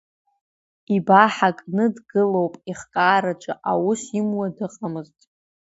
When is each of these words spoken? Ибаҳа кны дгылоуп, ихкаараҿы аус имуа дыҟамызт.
Ибаҳа 0.95 1.49
кны 1.57 1.85
дгылоуп, 1.95 2.53
ихкаараҿы 2.71 3.53
аус 3.71 4.01
имуа 4.19 4.47
дыҟамызт. 4.55 5.17